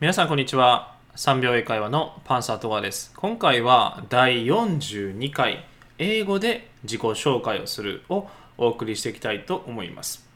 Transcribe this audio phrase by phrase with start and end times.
[0.00, 0.94] 皆さんこんにちは。
[1.14, 3.12] 3秒英会話のパンサートガです。
[3.16, 5.62] 今回は第42回
[5.98, 8.26] 英語で自己紹介をするを
[8.56, 10.26] お送りしていきたいと思います。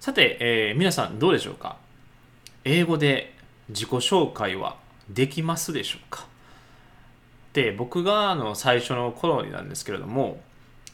[0.00, 1.76] さて、えー、皆さんどうでしょうか？
[2.64, 3.32] 英語で
[3.68, 4.76] 自己紹介は
[5.08, 6.26] できますでしょうか？
[7.52, 10.40] で僕があの最初の頃になんですけれども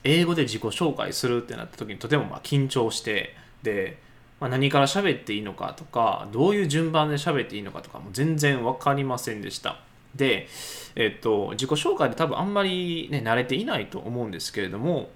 [0.04, 3.96] 英語で自己紹介するってなった時にとてもま緊張してで
[4.40, 9.80] まあ、何から喋っていいのかとかどういう順番で喋っていいのかとかも全然分かりませんでした。
[10.14, 10.48] で、
[10.94, 15.10] えっと、自己紹介で多分あんまり、ね、慣れていないと思うんですけれども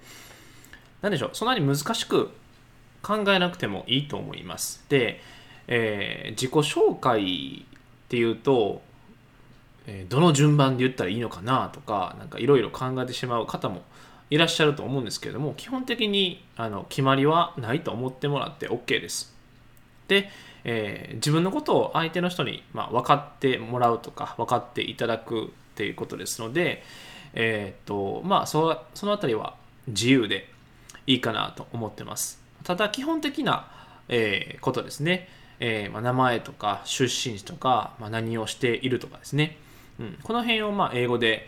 [1.01, 2.31] 何でしょうそんなに難しく
[3.01, 4.85] 考えなくてもいいと思います。
[4.87, 5.19] で、
[5.67, 8.81] えー、自己紹介っていうと、
[10.07, 13.81] どの順番で言ったらいいのかなとか何かいろいろ考えてしまう方も
[14.29, 19.33] いらっしゃると思うんですけれども基本的にあの決まりはないと思ってもらって OK です。
[20.07, 20.29] で、
[20.63, 26.83] えー、自分のことを相手の人に、まあ、分かってもらうとか分かっていただくっていうことですので、
[27.33, 29.55] えー、とまあ、そその辺りは
[29.87, 30.49] 自由で
[31.07, 32.41] いいかなと思ってます。
[32.63, 33.69] ただ基本的な、
[34.07, 35.27] えー、ことですね、
[35.59, 39.57] えまあ、名前とか出身地とか、まあ、何をしているとかですね、
[39.99, 41.47] うん、この辺をまあ英語で、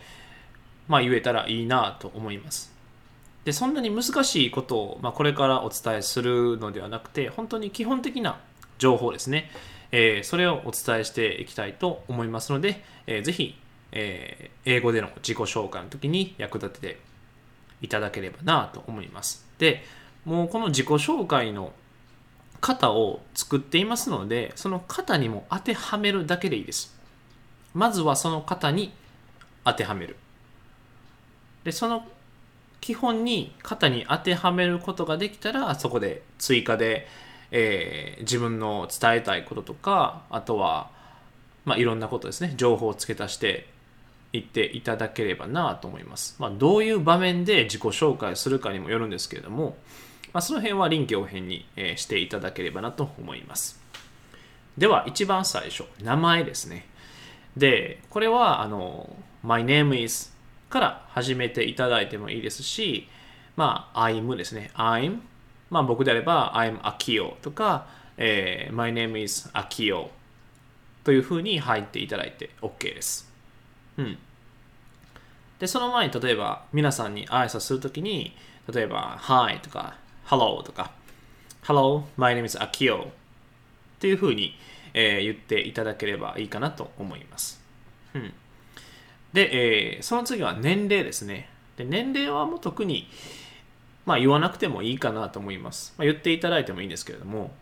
[0.88, 2.72] まあ、言えたらいいなと思います。
[3.44, 8.40] でそんなに難しいことを、まあ、これからお伝えするのではなくて本当に基本的な
[8.78, 9.50] 情報ですね、
[9.92, 13.56] えー、それをお伝えしていきたいと思いますので、えー、ぜひ、
[13.92, 16.98] えー、英語での自己紹介の時に役立てて
[17.82, 19.46] いただければなと思います。
[19.58, 19.84] で
[20.24, 21.72] もうこの自己紹介の
[22.60, 26.96] 型を作っていますのでその型にも当てはめるだけでいいです。
[27.74, 28.92] まずはその型に
[29.64, 30.16] 当てはめる。
[31.66, 32.06] でその
[32.80, 37.08] 基本に型に当てはめることができたらそこで追加で、
[37.50, 40.92] えー、自分の伝えたいこととかあとは、
[41.64, 42.54] まあ、いろんなことですね。
[42.56, 43.66] 情報を付け足して
[44.32, 49.76] いっていただければなと思います、まあ、どういう場面で自己紹介するかにもよるんですけれども、
[50.32, 53.80] まあ、その辺は臨機応変に、え、していただければなと思います。
[54.78, 55.82] では一番最初。
[56.00, 56.86] 名前ですね。
[57.56, 60.35] でこれはあの My name is
[60.68, 63.08] から始めていただいてもいいですし、
[63.56, 64.70] まあ、I'm ですね。
[64.74, 65.20] I'm。
[65.70, 70.08] まあ、僕であれば、I'm Akio とか、えー、My name is Akio
[71.04, 73.32] というふうに入っていただいて OK です。
[73.96, 74.18] うん。
[75.58, 78.36] で、その前に例えば皆さんに挨拶するときに、
[78.72, 79.96] 例えば Hi とか
[80.26, 80.90] Hello とか
[81.66, 83.08] Hello, my name is Akio っ
[83.98, 84.56] ていうふうに、
[84.94, 87.60] えー、言っていただければいいかなと思います。
[88.14, 88.32] うん。
[89.36, 91.50] で、えー、その次は年齢ですね。
[91.76, 93.06] で年齢はもう特に、
[94.06, 95.92] まあ、言わなくてもいいかなと思います。
[95.98, 97.52] まあ、言っていただいてもいいんですけれども、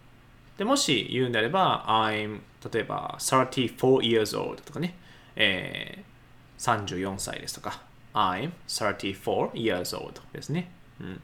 [0.57, 2.43] でもし言うんであれば、I'm
[2.73, 4.95] 例えば34 years old とかね、
[5.35, 7.83] えー、34歳ですとか、
[8.15, 10.71] I'm 34 years old ですね。
[11.01, 11.21] うん、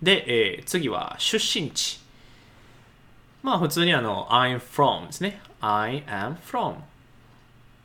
[0.00, 2.00] で、えー、次は出身地。
[3.42, 5.42] まあ普通にあの、I'm from ですね。
[5.60, 6.76] I am from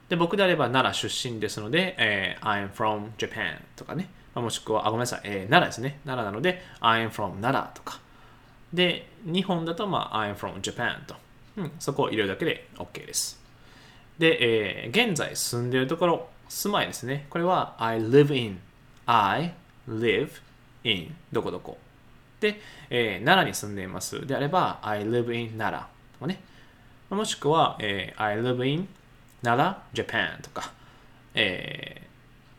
[0.10, 6.00] で、僕であれば奈良出身ですので、えー、I'm from Japan とかね、まあ、もしくは、あ、ごめんなさい、えー、奈良ですね。
[6.06, 8.00] 奈良なので、I am from 奈良とか。
[8.74, 11.16] で、日本だと、まあ、I am from Japan と。
[11.58, 13.42] うん、そこを入れるだけで OK です。
[14.18, 17.26] で、えー、現在住んでいるところ、住まいですね。
[17.30, 18.60] これは I live in.
[19.06, 19.54] I
[19.88, 20.30] live
[20.84, 21.16] in.
[21.32, 21.78] どこどこ。
[22.40, 25.80] で、えー、奈良に住んでいますであれば I live in 奈良
[26.14, 26.42] とかね。
[27.10, 28.88] もしくは、えー、I live in
[29.46, 30.74] 奈良？Japan とか、
[31.34, 32.02] え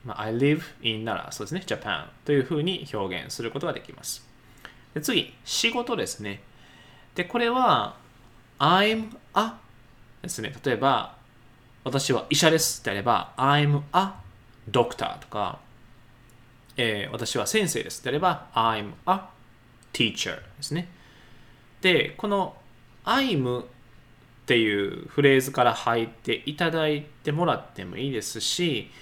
[0.05, 1.33] ーまあ、I live in 奈良。
[1.33, 1.63] そうですね。
[1.67, 4.25] Japan というふうに表現することができます。
[4.95, 5.35] で次。
[5.45, 6.41] 仕事ですね。
[7.15, 7.97] でこれは
[8.59, 9.55] I'm a
[10.23, 10.55] ですね。
[10.65, 11.17] 例えば
[11.85, 14.13] 私は医者ですってあれば I'm a
[14.71, 15.59] doctor とか、
[16.77, 19.21] えー、私は先生ですってあれば I'm a
[19.93, 20.89] teacher ですね。
[21.81, 22.57] でこの
[23.05, 23.65] I'm
[24.47, 28.93] っていうフレーズから入っていただいてもらってもいいですし、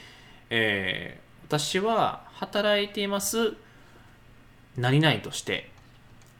[0.48, 3.52] えー、私は働いています
[4.78, 5.68] 何々として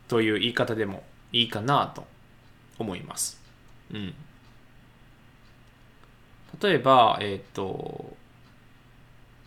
[0.09, 1.03] という言い方でも
[1.33, 2.07] いいかなと
[2.79, 3.39] 思います。
[3.93, 4.15] うん。
[6.63, 8.17] 例えば、えっ、ー、と、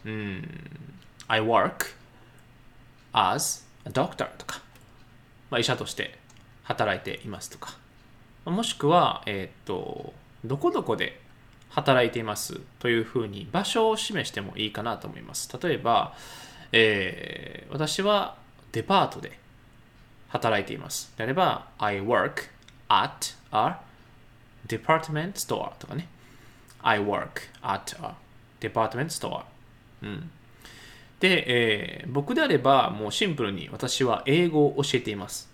[0.05, 0.43] うん、
[1.27, 1.95] I work
[3.11, 4.61] as a doctor とか、
[5.49, 6.19] まあ、医者として
[6.63, 7.75] 働いていますとか、
[8.51, 10.13] もしくは、えっ、と、
[10.45, 11.19] どこどこで
[11.69, 15.49] 働いていますというふうに場所を示してもいいかなと思います。
[15.61, 16.13] 例えば、
[16.71, 18.37] えー、私は
[18.71, 19.37] デパートで
[20.29, 21.13] 働いています。
[21.17, 22.49] であれば、I work
[22.89, 23.79] at a
[24.67, 26.07] department store とかね。
[26.81, 28.15] I work at a
[28.59, 29.43] department store。
[30.01, 30.31] うん。
[31.19, 35.49] で、えー僕であれば、もうシンプルに私は英語を教えています。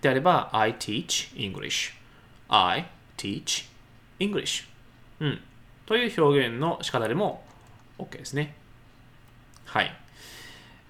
[0.00, 1.94] であれば、I teach English。
[2.48, 3.66] I teach
[4.18, 4.66] English。
[5.20, 5.40] うん。
[5.86, 7.44] という表現の仕方でも
[7.98, 8.54] OK ですね。
[9.64, 9.94] はい。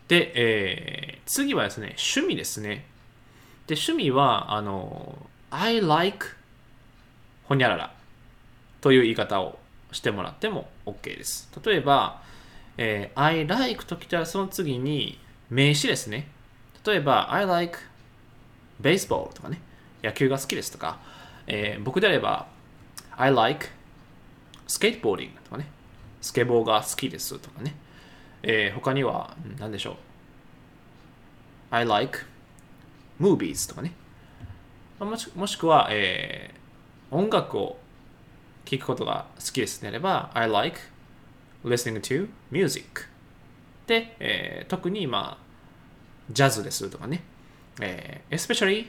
[0.09, 2.87] で、えー次はですね、趣味ですね。
[3.67, 6.29] で、趣味は、あの、I like
[7.45, 7.95] ほにゃらら
[8.81, 9.59] という言い方を
[9.91, 11.51] してもらっても OK です。
[11.65, 12.23] 例えば、
[12.79, 15.19] えー I like ときたらその次に
[15.51, 16.29] 名詞ですね。
[16.87, 17.79] 例えば、I like
[18.81, 19.61] baseball とかね、
[20.05, 20.99] 野球が好きですとか、
[21.47, 22.47] えー僕であれば、
[23.17, 23.69] I like
[24.69, 25.71] skateboarding とかね、
[26.21, 27.75] スケボーが好きですとかね、
[28.43, 29.97] えー他には、何でしょう。
[31.71, 32.21] I like
[33.21, 33.93] movies とかね。
[34.99, 36.57] もしもしくは、えー
[37.09, 37.79] 音楽を
[38.65, 40.81] 聴くことが好きですであれば、I like
[41.65, 43.03] listening to music
[43.87, 45.45] で、えー特にまあ、
[46.33, 47.23] ジャズですとかね、
[47.81, 48.87] えー especially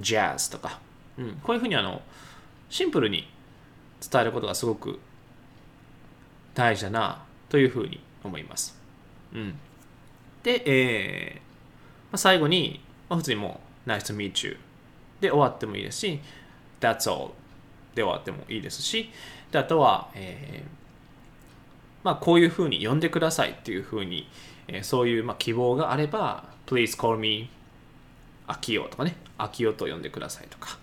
[0.00, 0.78] jazz とか、
[1.18, 2.00] うん、こういうふうにあの、
[2.70, 3.28] シンプルに
[4.00, 5.00] 伝えることがすごく
[6.54, 8.78] 大事だなというふうに思います。
[9.32, 9.58] うん、
[10.42, 11.42] で、えーま
[12.12, 14.56] あ、最後に、まあ、普通にもう Nice to meet you
[15.20, 16.20] で終わってもいいですし
[16.80, 17.32] That's all
[17.94, 19.10] で終わってもいいですし
[19.50, 20.68] であとは、えー
[22.04, 24.28] まあ、こういうふうに呼んでくださいっていうふうに、
[24.68, 27.50] えーそういうまあ希望があれば Please call me
[28.46, 30.78] 秋代とかね秋代と呼んでくださいとか、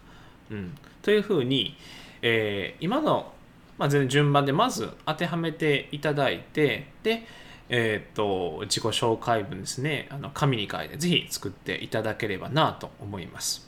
[0.52, 1.76] うん、というふうに、
[2.22, 3.34] えー今の、
[3.78, 7.26] まあ、全順番でまず当てはめていただいてで
[7.70, 13.68] えーっと自己紹介文ですねあの紙に書いてぜひ作っていただければなと思います。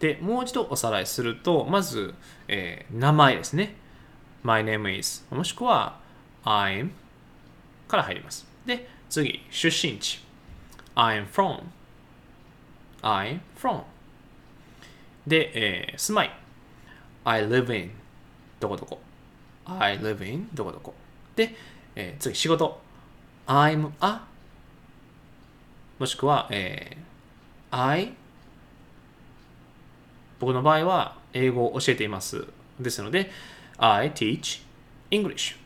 [0.00, 2.14] でもう一度おさらいするとまず、
[2.48, 3.74] えー名前ですね。
[4.42, 5.98] My name is もしくは
[6.44, 6.90] I'm
[7.88, 8.46] から入ります。
[8.66, 10.20] で次出身地。
[10.94, 11.62] I'm from
[13.02, 13.82] I'm from
[15.26, 16.30] で、えー住まい。
[17.24, 17.90] I live in
[18.60, 19.00] どこどこ。
[19.66, 20.94] I live in どこどこ。
[21.36, 21.54] で、
[21.94, 22.80] えー次仕事。
[23.46, 24.20] I'm a
[25.98, 28.14] もしくは、えー I
[30.40, 32.46] 僕の場合は英語を教えています。
[32.78, 33.30] ですので
[33.76, 34.62] I teach
[35.10, 35.56] English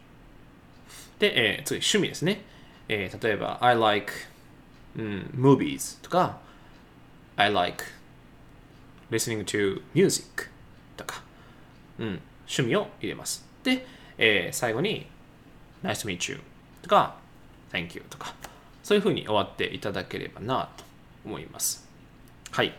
[1.18, 2.42] で、えー次趣味ですね、
[2.88, 4.12] えー例えば I like、
[4.96, 6.38] うん、movies とか
[7.36, 7.84] I like
[9.12, 10.48] listening to music
[10.96, 11.22] とか、
[11.98, 12.06] うん、
[12.46, 13.46] 趣味を入れます。
[13.62, 13.86] で、
[14.18, 15.06] えー最後に
[15.82, 16.40] Nice to meet you
[16.82, 17.16] とか
[17.72, 18.34] Thank you とか、
[18.82, 20.84] そういうふうに終わっていただければなと
[21.24, 21.88] 思います。
[22.50, 22.72] はい。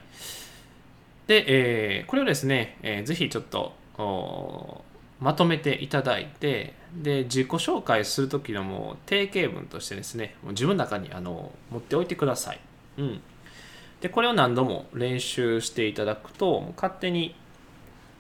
[1.28, 3.74] で、えーこれをですね、えーぜひちょっと
[5.20, 12.60] まとめていただいて、で、自己紹介するときのもう定型文としてですね、もう自分の中にあの持っておいてください。
[12.98, 13.22] うん。
[14.04, 17.34] で、これを何度も練習していただくと、勝手に、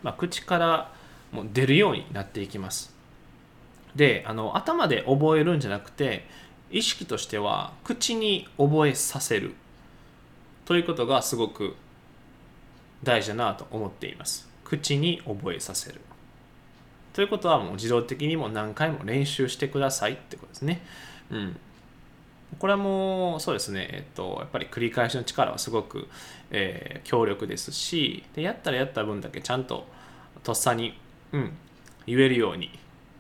[0.02, 0.94] まあ、口から
[1.34, 2.96] もう出るようになっていきます。
[3.94, 6.26] で、あの、頭で覚えるんじゃなくて、
[6.72, 9.56] 意識としては口に覚えさせる
[10.64, 11.76] ということがすごく
[13.04, 14.48] 大事だなと思っています。
[14.64, 16.00] 口に覚えさせる。
[17.12, 20.82] ということはもう自動的にも何回も練習してくださいってことですね。
[21.30, 21.58] うん。
[22.60, 26.08] これはもうそうですね、えっと、やっぱり繰り返しの力はすごく、
[26.52, 29.86] えー強力ですしでやったらやった分だけちゃんと
[30.44, 30.98] とっさに、
[31.32, 31.52] うん、
[32.06, 32.72] 言えるように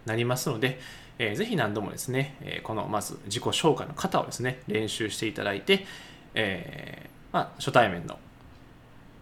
[0.05, 0.79] なりますので、
[1.19, 5.85] えーぜひ何度もですね、えーこのまず自己紹介の方をですね練習していただいて、
[6.33, 8.17] えーまあ、初対面の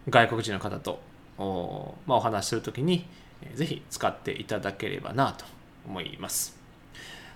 [0.10, 1.00] 外国人の方と
[1.38, 3.06] お,、まあ、お話しするときに、
[3.42, 5.46] えーぜひ使っていただければなと
[5.88, 6.58] 思います。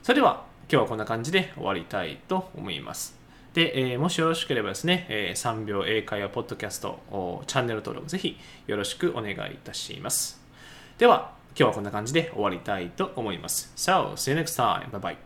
[0.04, 3.18] それでは今日はこんな感じで終わりたいと思います。
[3.54, 10.42] で、えーもしよろしければですね、えー3秒英会話ポッドキャストチャンネル登録ぜひよろしくお願いいたします。
[10.98, 13.72] では、今日はこんな感じで終わりたいと思います。
[13.78, 14.90] So, see you next time.
[14.90, 15.25] Bye bye.